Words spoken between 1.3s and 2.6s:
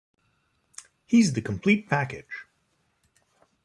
the complete package.